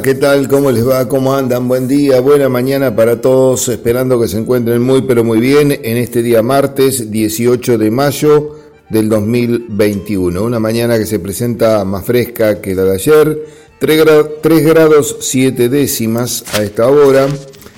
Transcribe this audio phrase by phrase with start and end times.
[0.00, 0.48] ¿qué tal?
[0.48, 1.06] ¿Cómo les va?
[1.06, 1.68] ¿Cómo andan?
[1.68, 5.98] Buen día, buena mañana para todos, esperando que se encuentren muy, pero muy bien en
[5.98, 8.56] este día martes 18 de mayo
[8.88, 10.42] del 2021.
[10.42, 13.46] Una mañana que se presenta más fresca que la de ayer,
[13.80, 17.26] 3, grados 7 décimas a esta hora,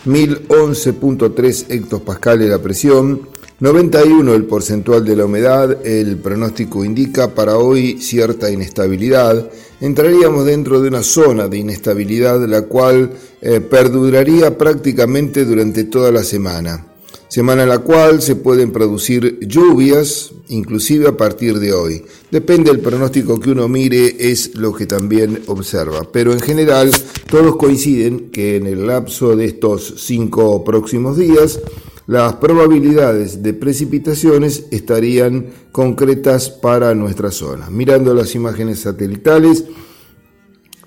[0.07, 8.01] 1011.3 hectopascales la presión, 91 el porcentual de la humedad, el pronóstico indica para hoy
[8.01, 9.51] cierta inestabilidad.
[9.85, 13.11] Entraríamos dentro de una zona de inestabilidad la cual
[13.43, 16.87] eh, perduraría prácticamente durante toda la semana.
[17.29, 22.03] Semana en la cual se pueden producir lluvias, inclusive a partir de hoy.
[22.31, 26.11] Depende del pronóstico que uno mire, es lo que también observa.
[26.11, 26.91] Pero en general,
[27.29, 31.61] todos coinciden que en el lapso de estos cinco próximos días,
[32.07, 37.71] las probabilidades de precipitaciones estarían concretas para nuestra zona.
[37.71, 39.65] Mirando las imágenes satelitales,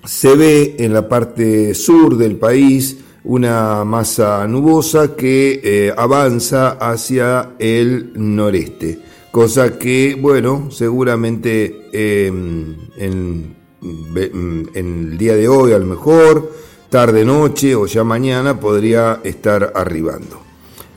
[0.04, 7.50] se ve en la parte sur del país una masa nubosa que eh, avanza hacia
[7.58, 9.00] el noreste,
[9.32, 16.52] cosa que, bueno, seguramente em, en, en el día de hoy a lo mejor,
[16.88, 20.47] tarde, noche o ya mañana podría estar arribando.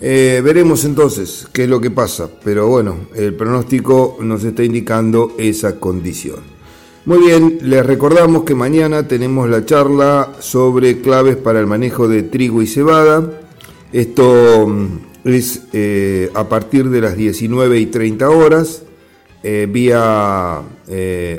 [0.03, 5.33] Eh, veremos entonces qué es lo que pasa, pero bueno, el pronóstico nos está indicando
[5.37, 6.39] esa condición.
[7.05, 12.23] Muy bien, les recordamos que mañana tenemos la charla sobre claves para el manejo de
[12.23, 13.41] trigo y cebada.
[13.93, 14.85] Esto mm,
[15.25, 18.81] es eh, a partir de las 19 y 30 horas,
[19.43, 20.61] eh, vía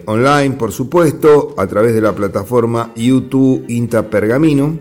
[0.06, 4.78] online, por supuesto, a través de la plataforma YouTube Inta Pergamino.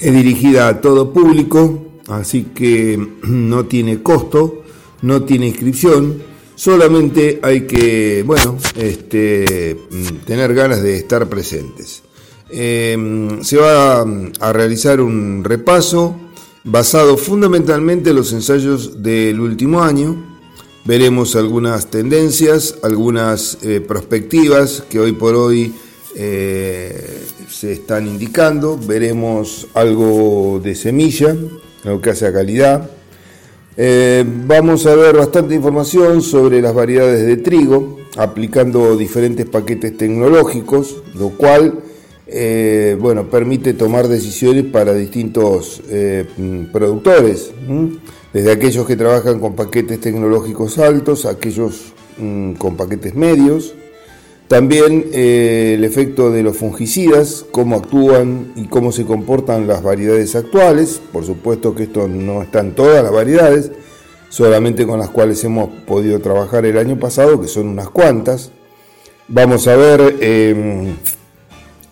[0.00, 4.62] Es dirigida a todo público, así que no tiene costo,
[5.02, 6.22] no tiene inscripción,
[6.54, 9.76] solamente hay que, bueno, este,
[10.24, 12.02] tener ganas de estar presentes.
[12.50, 16.16] Em, se va a realizar un repaso
[16.64, 20.34] basado fundamentalmente en los ensayos del último año.
[20.84, 25.74] Veremos algunas tendencias, algunas eh, perspectivas que hoy por hoy
[26.14, 28.78] eh, se están indicando.
[28.78, 31.36] Veremos algo de semilla,
[31.84, 32.90] lo que hace a calidad.
[33.76, 41.02] Eh, vamos a ver bastante información sobre las variedades de trigo, aplicando diferentes paquetes tecnológicos,
[41.14, 41.80] lo cual
[42.26, 46.24] eh, bueno, permite tomar decisiones para distintos eh,
[46.72, 47.52] productores,
[48.32, 53.74] desde aquellos que trabajan con paquetes tecnológicos altos, aquellos mm, con paquetes medios,
[54.54, 60.36] también eh, el efecto de los fungicidas, cómo actúan y cómo se comportan las variedades
[60.36, 61.00] actuales.
[61.12, 63.72] Por supuesto que esto no están todas las variedades,
[64.28, 68.52] solamente con las cuales hemos podido trabajar el año pasado, que son unas cuantas.
[69.26, 70.94] Vamos a ver em,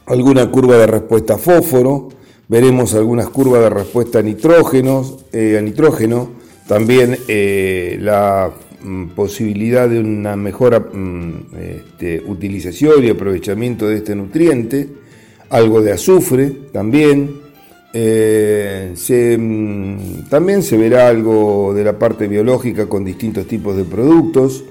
[0.06, 2.10] alguna curva de respuesta a fósforo,
[2.46, 6.30] veremos algunas curvas de respuesta a, nitrógenos, eh, a nitrógeno,
[6.68, 8.52] también eh, la
[9.15, 14.88] posibilidad de una mejor mm, este, utilización y aprovechamiento de este nutriente,
[15.50, 17.43] algo de azufre también.
[17.94, 18.94] Eh,
[19.38, 24.65] mm, también se verá algo de la parte biológica con distintos tipos de productos.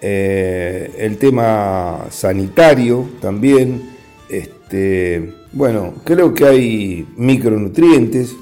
[0.00, 3.90] Eh, el tema sanitario también.
[4.28, 8.34] Este, bueno, creo que hay micronutrientes,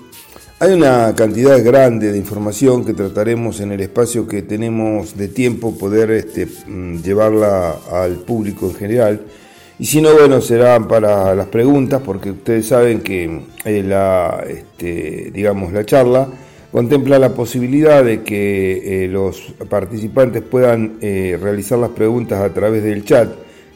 [0.61, 5.77] hay una cantidad grande de información que trataremos en el espacio que tenemos de tiempo
[5.77, 9.21] poder este, mm, llevarla al público en general.
[9.79, 15.33] Y si no, bueno, será para las preguntas, porque ustedes saben que eh, la, este,
[15.35, 16.29] digamos, la charla
[16.71, 22.85] contempla la posibilidad de que eh, los participantes puedan eh, realizar las preguntas a través
[22.85, 23.29] del chat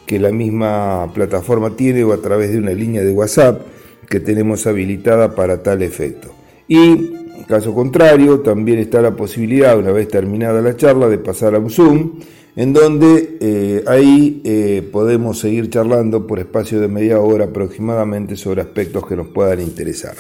[0.07, 3.61] que la misma plataforma tiene o a través de una línea de WhatsApp
[4.09, 6.38] que tenemos habilitada para tal efecto.
[6.69, 11.59] Y, caso contrario, también está la posibilidad, una vez terminada la charla, de pasar a
[11.59, 12.21] un Zoom,
[12.59, 18.63] en donde eh, ahí eh, podemos seguir charlando por espacio de media hora aproximadamente sobre
[18.63, 20.17] aspectos que nos puedan interesar.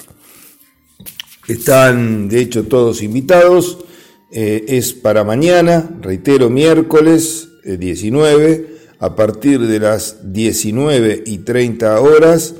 [1.48, 3.84] Están, de hecho, todos invitados.
[4.30, 12.54] Eh, es para mañana, reitero, miércoles 19, a partir de las 19 y 30 horas,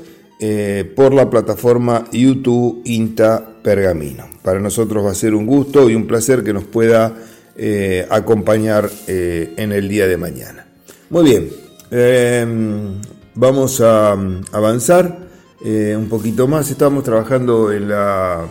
[0.95, 4.27] por la plataforma YouTube INTA Pergamino.
[4.41, 7.13] Para nosotros va a ser un gusto y un placer que nos pueda
[7.55, 10.65] eh, acompañar eh, en el día de mañana.
[11.11, 11.51] Muy bien,
[11.91, 12.99] em,
[13.35, 14.17] vamos a
[14.53, 15.19] avanzar
[15.63, 16.71] eh, un poquito más.
[16.71, 18.47] Estamos trabajando en, la,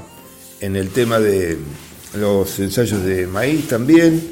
[0.60, 1.58] en el tema de
[2.14, 4.22] los ensayos de maíz también.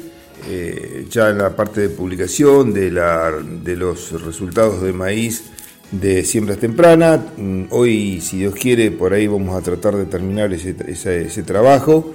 [1.09, 5.51] ya en la parte de publicación de, la, de los resultados de maíz
[5.91, 7.19] de siembras tempranas.
[7.37, 12.13] Mm, hoy, si Dios quiere, por ahí vamos a tratar de terminar ese, ese, trabajo.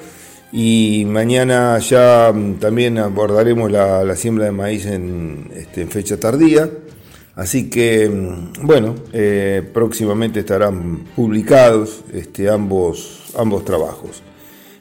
[0.53, 6.71] Y mañana ya mm, también abordaremos la, siembra de maíz en, este, fecha tardía.
[7.35, 14.23] Así que, mm, bueno, eh, próximamente estarán publicados este, ambos, ambos trabajos.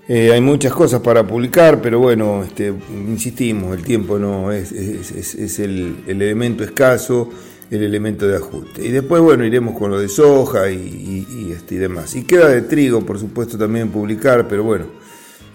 [0.07, 2.73] Eh, hay muchas cosas para publicar, pero bueno, este,
[3.07, 7.29] insistimos, el tiempo no es, es, el, el elemento escaso
[7.71, 8.85] el elemento de ajuste.
[8.85, 12.13] Y después, bueno, iremos con lo de soja y, este, y demás.
[12.15, 14.85] Y queda de trigo, por supuesto, también publicar, pero bueno,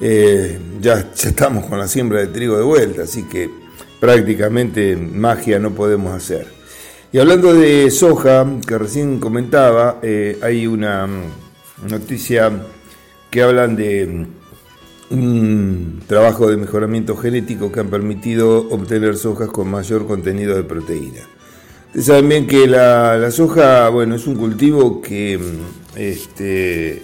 [0.01, 3.51] eh, ya, estamos con la siembra de trigo de vuelta, así que
[4.01, 6.47] prácticamente magia no podemos hacer.
[7.13, 11.07] Y hablando de soja, que recién comentaba, eh, hay una
[11.89, 12.51] noticia
[13.31, 14.27] que hablan de
[15.11, 21.21] un trabajo de mejoramiento genético que han permitido obtener sojas con mayor contenido de proteína.
[21.99, 27.03] Saben bien que la, soja, bueno, es un cultivo que mm, este,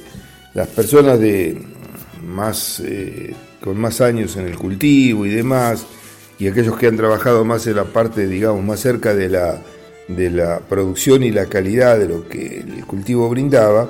[0.52, 1.62] las personas de
[2.22, 5.86] más, eh, con más años en el cultivo y demás,
[6.38, 9.62] y aquellos que han trabajado más en la parte, digamos, más cerca de la,
[10.08, 13.88] de la producción y la calidad de lo que el cultivo brindaba,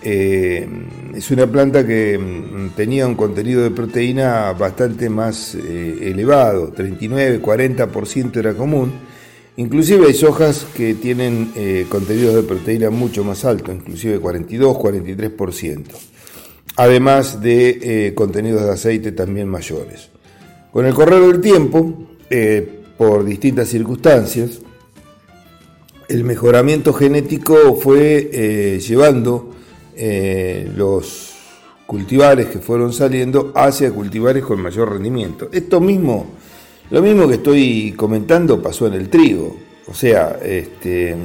[0.00, 0.68] eh,
[1.12, 7.42] es una planta que mm, tenía un contenido de proteína bastante más eh, elevado, 39,
[7.42, 8.92] 40% era común,
[9.58, 15.84] Inclusive hay sojas que tienen eh, contenidos de proteína mucho más altos, inclusive 42, 43%,
[16.76, 20.10] además de eh, contenidos de aceite también mayores.
[20.70, 24.60] Con el correr del tiempo, eh, por distintas circunstancias,
[26.08, 29.54] el mejoramiento genético fue llevando
[30.76, 31.34] los
[31.86, 35.48] cultivares que fueron saliendo hacia cultivares con mayor rendimiento.
[35.50, 36.26] Esto mismo
[36.90, 39.56] lo mismo que estoy comentando pasó en el trigo.
[39.88, 41.16] O sea, este,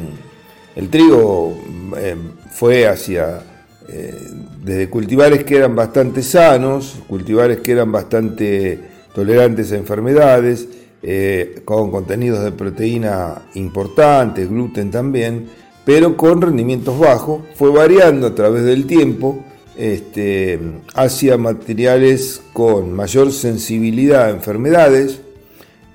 [0.76, 1.58] el trigo
[1.98, 2.16] eh,
[2.52, 3.44] fue hacia,
[3.90, 4.16] eh,
[4.64, 8.80] desde cultivares que eran bastante sanos, cultivares que eran bastante
[9.14, 10.68] tolerantes a enfermedades,
[11.04, 15.50] eh, con contenidos de proteína importantes, gluten también,
[15.84, 19.44] pero con rendimientos bajos, fue variando a través del tiempo
[19.76, 20.60] este,
[20.94, 25.21] hacia materiales con mayor sensibilidad a enfermedades,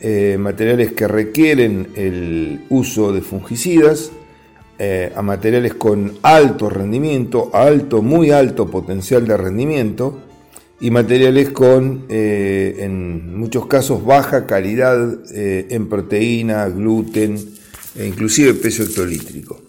[0.08, 4.12] eh, materiales que requieren el uso de fungicidas,
[4.79, 10.20] eh, a materiales con alto rendimiento, alto, muy alto potencial de rendimiento,
[10.81, 14.97] y materiales con, eh, en muchos casos, baja calidad
[15.35, 17.37] en proteína, gluten
[17.97, 19.61] e inclusive peso hectolítrico.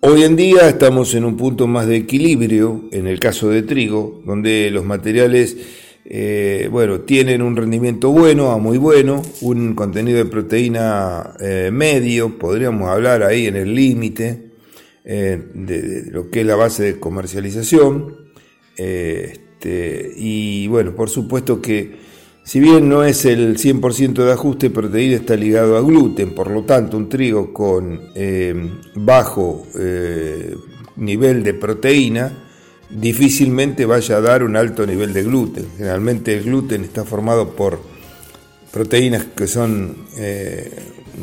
[0.00, 4.20] Hoy en día estamos en un punto más de equilibrio, en el caso de trigo,
[4.26, 5.56] donde los materiales
[6.12, 12.36] eh, bueno, tienen un rendimiento bueno a muy bueno, un contenido de proteína eh, medio,
[12.36, 14.50] podríamos hablar ahí en el límite
[15.04, 18.16] eh, de, lo que es la base de comercialización.
[18.76, 21.94] Este, y bueno, por supuesto que
[22.42, 26.50] si bien no es el 100% de ajuste, de proteína está ligado a gluten, por
[26.50, 28.00] lo tanto un trigo con
[28.96, 29.64] bajo
[30.96, 32.49] nivel de proteína,
[32.90, 35.66] difícilmente vaya a dar un alto nivel de gluten.
[35.76, 37.80] Generalmente el gluten está formado por
[38.70, 40.70] proteínas que son eh,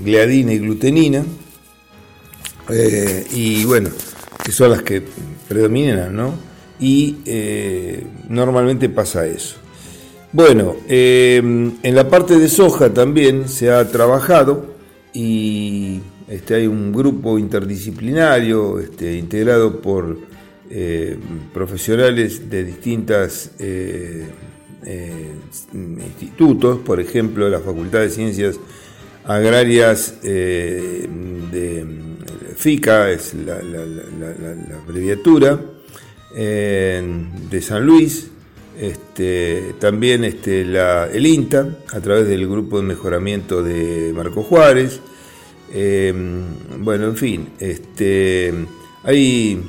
[0.03, 1.23] gliadina y glutenina,
[2.69, 3.89] eh, y bueno,
[4.43, 5.03] que son las que
[5.47, 6.33] predominan, ¿no?
[6.79, 9.57] Y eh, normalmente pasa eso.
[10.33, 14.75] Bueno, en la parte de soja también se ha trabajado
[15.13, 20.17] y este, hay un grupo interdisciplinario este, integrado por
[20.69, 21.17] eh,
[21.53, 24.27] profesionales de distintos eh,
[24.85, 25.33] eh,
[25.73, 28.59] institutos, por ejemplo, la Facultad de Ciencias
[29.23, 31.07] Agrarias de
[32.55, 33.59] FICA, es la,
[34.83, 35.59] abreviatura,
[36.35, 38.29] de San Luis,
[38.79, 44.99] este, también este, el INTA, a través del grupo de mejoramiento de Marco Juárez,
[46.79, 48.53] bueno, en fin, este,
[49.03, 49.61] hay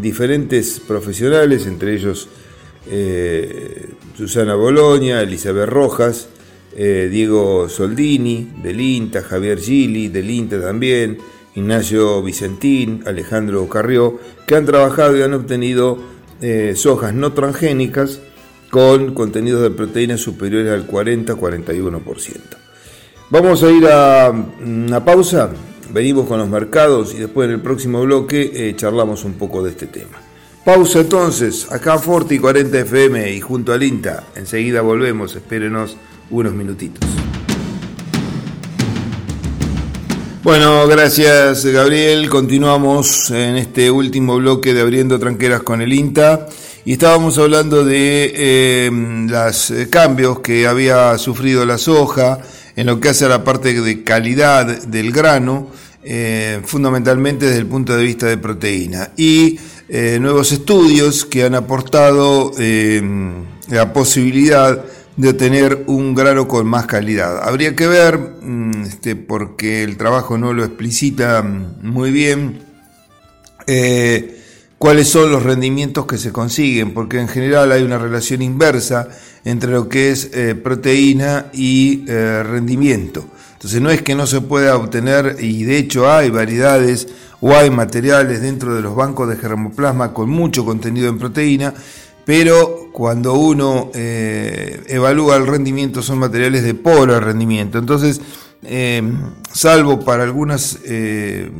[0.00, 2.28] diferentes profesionales, entre ellos
[2.90, 6.28] eh, Susana Boloña, Elizabeth Rojas,
[6.76, 11.18] eh, Diego Soldini, del INTA, Javier Gili, del INTA también,
[11.54, 15.98] Ignacio Vicentín, Alejandro Carrió, que han trabajado y han obtenido
[16.40, 18.20] eh, sojas no transgénicas
[18.70, 22.40] con contenidos de proteínas superiores al 40-41%.
[23.30, 25.50] Vamos a ir a una pausa
[25.94, 29.70] venimos con los mercados y después en el próximo bloque eh, charlamos un poco de
[29.70, 30.20] este tema.
[30.64, 34.24] Pausa entonces, acá Forti 40 FM y junto al INTA.
[34.34, 35.96] Enseguida volvemos, espérenos
[36.30, 37.08] unos minutitos.
[40.42, 42.28] Bueno, gracias Gabriel.
[42.28, 46.48] Continuamos en este último bloque de Abriendo Tranqueras con el INTA
[46.84, 48.90] y estábamos hablando de
[49.30, 52.40] los eh, cambios que había sufrido la soja
[52.76, 55.68] en lo que hace a la parte de calidad del grano,
[56.04, 59.10] eh, fundamentalmente desde el punto de vista de proteína.
[59.16, 59.58] Y
[59.88, 62.52] eh, nuevos estudios que han aportado
[63.68, 64.84] la posibilidad
[65.16, 67.46] de obtener un grano con más calidad.
[67.46, 72.60] Habría que ver, mm, este, porque el trabajo no lo explicita mm, muy bien,
[73.66, 74.40] eh,
[74.78, 79.08] cuáles son los rendimientos que se consiguen, porque en general hay una relación inversa
[79.44, 83.24] entre lo que es eh, proteína y eh, rendimiento.
[83.64, 87.08] Entonces no es que no se pueda obtener, y de hecho hay variedades
[87.40, 91.72] o hay materiales dentro de los bancos de germoplasma con mucho contenido en proteína,
[92.26, 97.78] pero cuando uno eh, evalúa el rendimiento son materiales de pobre rendimiento.
[97.78, 98.20] Entonces,
[98.64, 99.02] eh,
[99.50, 101.50] salvo para algunas, eh,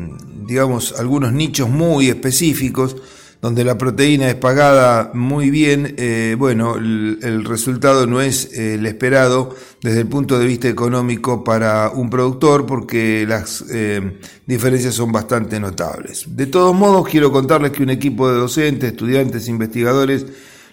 [0.46, 2.96] digamos, algunos nichos muy específicos,
[3.44, 5.94] donde la proteína es pagada muy bien,
[6.38, 12.08] bueno, el, resultado no es el esperado desde el punto de vista económico para un
[12.08, 13.62] productor porque las
[14.46, 16.24] diferencias son bastante notables.
[16.34, 20.24] De todos modos, quiero contarles que un equipo de docentes, estudiantes, investigadores,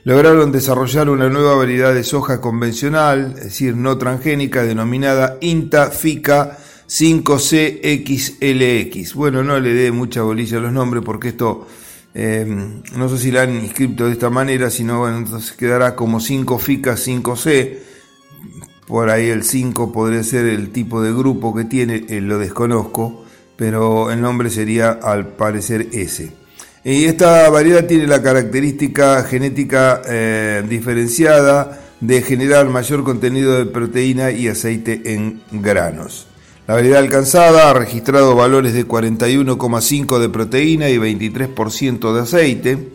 [0.05, 6.57] lograron desarrollar una nueva variedad de soja convencional, es decir, no transgénica, denominada INTA FICA
[6.87, 9.13] 5CXLX.
[9.13, 11.67] Bueno, no le dé mucha bolilla a los nombres porque esto
[12.13, 12.45] eh,
[12.95, 16.59] no sé si la han inscrito de esta manera, sino bueno, entonces quedará como 5
[16.59, 17.77] FICA 5C.
[18.87, 23.25] Por ahí el 5 podría ser el tipo de grupo que tiene, eh, lo desconozco,
[23.55, 26.33] pero el nombre sería al parecer ese.
[26.83, 34.31] Y esta variedad tiene la característica genética eh, diferenciada de generar mayor contenido de proteína
[34.31, 36.27] y aceite en granos.
[36.67, 42.89] La variedad alcanzada ha registrado valores de 41,5 de proteína y 23% de aceite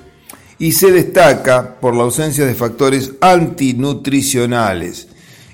[0.59, 5.09] y se destaca por la ausencia de factores antinutricionales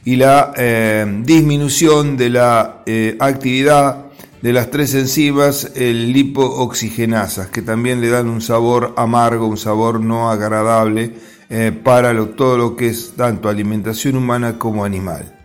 [0.04, 4.06] y la eh, disminución de la eh, actividad
[4.42, 10.00] de las tres enzimas el lipooxigenasas, que también le dan un sabor amargo, un sabor
[10.00, 11.14] no agradable
[11.48, 15.41] eh, para todo lo que es tanto alimentación humana como animal.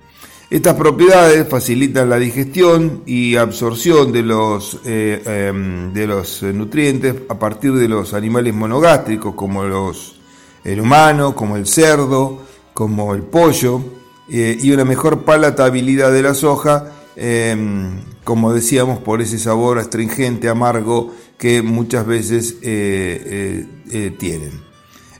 [0.49, 7.37] Estas propiedades facilitan la digestión y absorción de los, eh, em, de los nutrientes a
[7.37, 10.15] partir de los animales monogástricos como los,
[10.63, 13.81] el humano, como el cerdo, como el pollo,
[14.29, 20.49] eh, y una mejor palatabilidad de la soja Em, como decíamos, por ese sabor astringente,
[20.49, 24.61] amargo que muchas veces eh, eh, eh, tienen.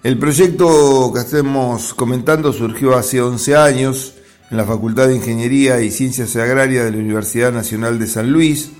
[0.04, 4.14] El proyecto que estamos comentando surgió hace 11 años
[4.50, 8.72] en la Facultad de Ingeniería y Ciencias Agrarias de la Universidad Nacional de San Luis,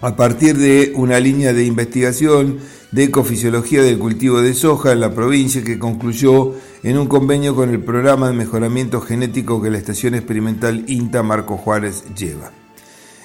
[0.00, 2.58] a partir de una línea de investigación
[2.90, 7.70] de ecofisiología del cultivo de soja en la provincia que concluyó en un convenio con
[7.70, 12.50] el programa de mejoramiento genético que la Estación Experimental INTA Marco Juárez lleva.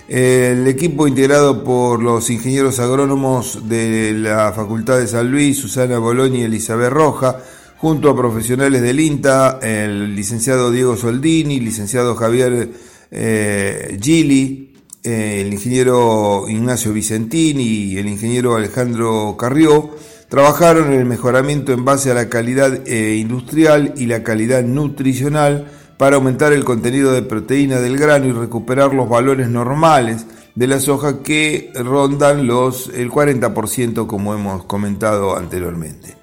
[0.07, 6.37] El equipo integrado por los ingenieros agrónomos de la Facultad de San Luis, Susana Bologna
[6.37, 7.39] y Elizabeth Roja,
[7.77, 12.69] junto a profesionales del INTA, el licenciado Diego Soldini, licenciado Javier
[13.11, 19.91] eh, Gili, eh, el ingeniero Ignacio Vicentini y el ingeniero Alejandro Carrió,
[20.29, 25.71] Trabajaron en el mejoramiento en base a la calidad eh, industrial y la calidad nutricional
[25.97, 30.81] para aumentar el contenido de proteína del grano y recuperar los valores normales de la
[30.81, 36.16] soja que rondan los, el 40% como hemos comentado anteriormente.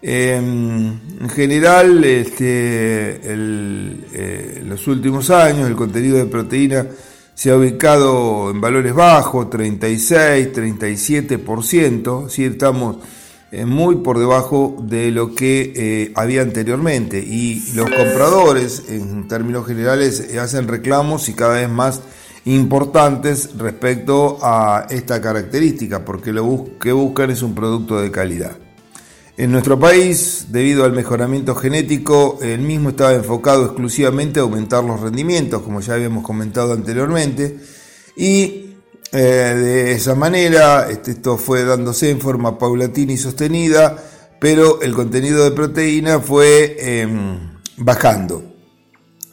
[0.00, 6.86] Em, en general, este, en eh, los últimos años el contenido de proteína
[7.34, 12.98] se ha ubicado en valores bajos, 36, 37%, si estamos
[13.50, 19.66] eh, muy por debajo de lo que eh, había anteriormente y los compradores en términos
[19.66, 22.02] generales hacen reclamos y cada vez más
[22.44, 28.67] importantes respecto a esta característica porque lo que buscan es un producto de calidad.
[29.38, 35.00] En nuestro país, debido al mejoramiento genético, el mismo estaba enfocado exclusivamente a aumentar los
[35.00, 37.56] rendimientos, como ya habíamos comentado anteriormente,
[38.16, 38.74] y
[39.12, 43.96] eh, de esa manera, este, esto fue dándose en forma paulatina y sostenida,
[44.40, 47.38] pero el contenido de proteína fue em,
[47.76, 48.42] bajando.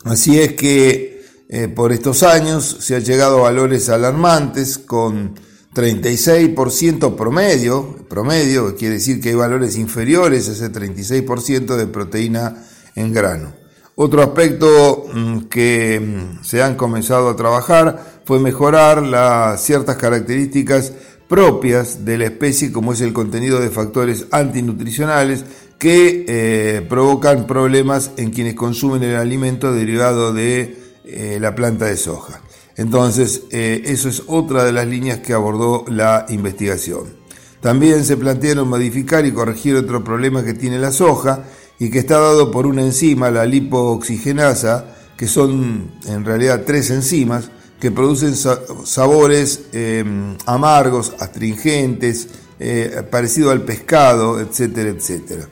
[0.04, 5.34] Así es que eh, por estos años se ha llegado a valores alarmantes con
[5.76, 12.66] 36% promedio, promedio quiere decir que hay valores inferiores a ese 36% de proteína
[12.96, 13.54] en grano.
[13.96, 20.94] Otro aspecto mm, que mm, se han comenzado a trabajar fue mejorar las ciertas características
[21.28, 25.44] propias de la especie, como es el contenido de factores antinutricionales
[25.78, 31.98] que eh, provocan problemas en quienes consumen el alimento derivado de eh, la planta de
[31.98, 32.42] soja.
[32.78, 37.26] Entonces, eh, eso es otra de las líneas que abordó la investigación.
[37.62, 41.44] También se plantearon modificar y corregir otro problema que tiene la soja
[41.80, 44.86] y que está dado por una enzima, la lipooxigenasa,
[45.18, 52.28] que son en realidad tres enzimas que producen sabores em, amargos, astringentes,
[52.60, 55.50] eh, parecido al pescado, etcétera, etcétera.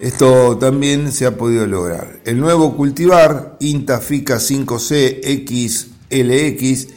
[0.00, 2.20] Esto también se ha podido lograr.
[2.24, 5.20] El nuevo cultivar, Intafica 5C
[6.10, 6.88] XLX,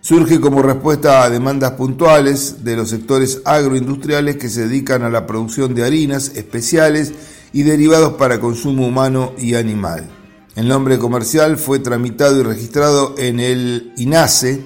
[0.00, 5.26] surge como respuesta a demandas puntuales de los sectores agroindustriales que se dedican a la
[5.26, 7.12] producción de harinas especiales
[7.52, 10.08] y derivados para consumo humano y animal.
[10.54, 14.64] El nombre comercial fue tramitado y registrado en el INASE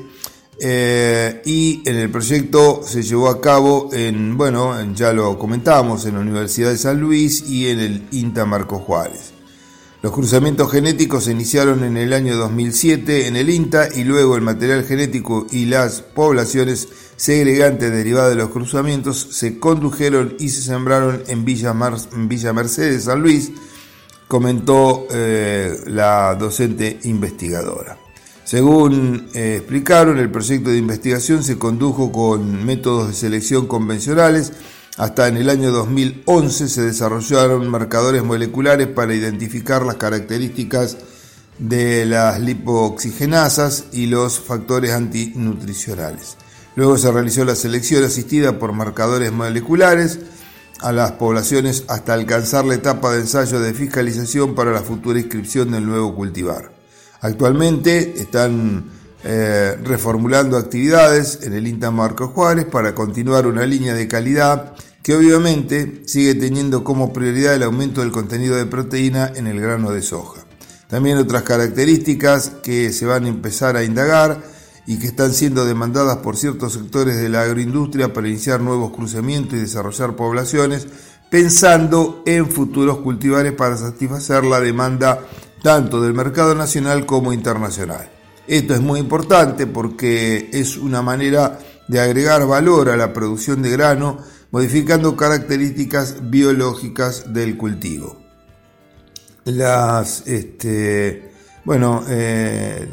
[0.59, 6.14] eh, y en el proyecto se llevó a cabo en, bueno, ya lo comentamos, en
[6.14, 9.32] la Universidad de San Luis y en el INTA Marco Juárez.
[10.02, 14.42] Los cruzamientos genéticos se iniciaron en el año 2007 en el INTA y luego el
[14.42, 21.23] material genético y las poblaciones segregantes derivadas de los cruzamientos se condujeron y se sembraron
[21.28, 21.73] en Villa,
[22.14, 23.52] en Villa Mercedes, San Luis,
[24.26, 27.97] comentó eh, la docente investigadora.
[28.42, 34.52] Según eh, explicaron, el proyecto de investigación se condujo con métodos de selección convencionales.
[34.99, 40.99] Hasta en el año 2011 se desarrollaron marcadores moleculares para identificar las características
[41.59, 46.37] de las lipooxigenasas y los factores antinutricionales.
[46.76, 50.19] Luego se realizó la selección asistida por marcadores moleculares
[50.81, 55.71] a las poblaciones hasta alcanzar la etapa de ensayo de fiscalización para la futura inscripción
[55.71, 56.71] del nuevo cultivar.
[57.21, 58.85] Actualmente están
[59.25, 65.15] eh, reformulando actividades en el INTA Marcos Juárez para continuar una línea de calidad que
[65.15, 70.02] obviamente sigue teniendo como prioridad el aumento del contenido de proteína en el grano de
[70.02, 70.43] soja.
[70.89, 74.43] También otras características que se van a empezar a indagar
[74.87, 79.54] y que están siendo demandadas por ciertos sectores de la agroindustria para iniciar nuevos cruzamientos
[79.54, 80.87] y desarrollar poblaciones,
[81.30, 85.21] pensando en futuros cultivares para satisfacer la demanda
[85.63, 88.22] tanto del mercado nacional como internacional.
[88.47, 93.71] Esto es muy importante porque es una manera de agregar valor a la producción de
[93.71, 94.19] grano,
[94.50, 98.21] modificando características biológicas del cultivo.
[99.45, 101.33] Las, este,
[101.65, 102.89] bueno, eh,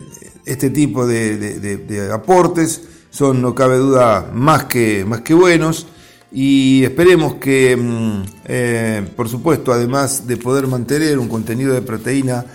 [0.46, 5.88] este tipo de, aportes son, no cabe duda, más que, más que buenos
[6.32, 12.46] y esperemos que, mm, eh, por supuesto, además de poder mantener un contenido de proteína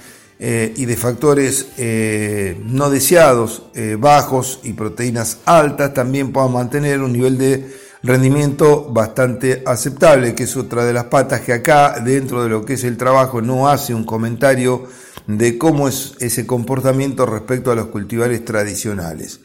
[0.47, 3.63] eh, y de factores eh, no deseados
[3.99, 10.55] bajos y proteínas altas, también podamos mantener un nivel de rendimiento bastante aceptable, que es
[10.57, 13.95] otra de las patas que acá, dentro de lo que es el trabajo, no hace
[13.95, 14.87] un comentario
[15.27, 19.41] de cómo es ese comportamiento respecto a los cultivares tradicionales.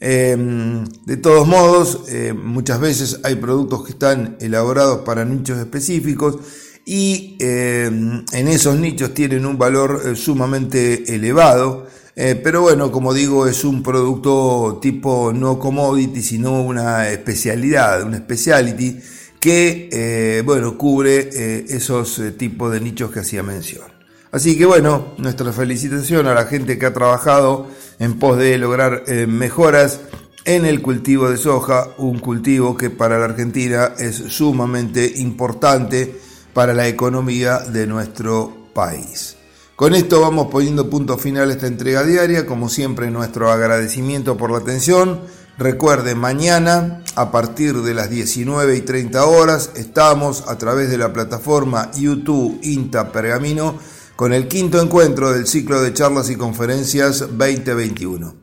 [0.00, 6.38] Em, de todos modos, eh, muchas veces hay productos que están elaborados para nichos específicos
[6.88, 11.86] y em, en esos nichos tienen un valor eh, sumamente elevado.
[12.16, 18.18] Eh, pero bueno, como digo, es un producto tipo no commodity, sino una especialidad, una
[18.18, 18.98] speciality
[19.38, 21.28] que bueno, cubre
[21.68, 23.98] esos tipos de nichos que hacía mención.
[24.30, 29.04] Así que bueno, nuestra felicitación a la gente que ha trabajado en pos de lograr
[29.06, 30.00] eh, mejoras
[30.44, 36.20] en el cultivo de soja, un cultivo que para la Argentina es sumamente importante
[36.54, 39.36] para la economía de nuestro país.
[39.76, 44.50] Con esto vamos poniendo punto final a esta entrega diaria, como siempre nuestro agradecimiento por
[44.50, 45.20] la atención.
[45.56, 51.12] Recuerden, mañana a partir de las 19 y 30 horas estamos a través de la
[51.12, 53.76] plataforma YouTube INTA Pergamino
[54.16, 58.34] con el quinto encuentro del ciclo de charlas y conferencias 2021.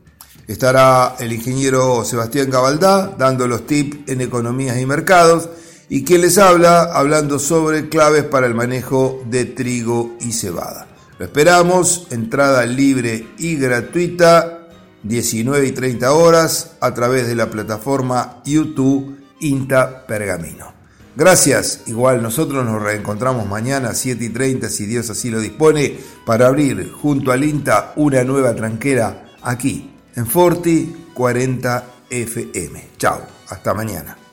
[0.46, 5.50] Estará el ingeniero Sebastián Gabaldá dando los tips en economías y mercados
[5.88, 10.86] y quien les habla hablando sobre claves para el manejo de trigo y cebada.
[11.18, 14.68] Lo esperamos, entrada libre y gratuita,
[15.02, 20.74] 19 y 30 horas a través de la plataforma YouTube INTA Pergamino.
[21.16, 25.98] Gracias, igual nosotros nos reencontramos mañana a 7 y 30 si Dios así lo dispone
[26.26, 32.88] para abrir junto al INTA una nueva tranquera aquí en Forti 40 FM.
[32.98, 34.25] Chao, hasta mañana.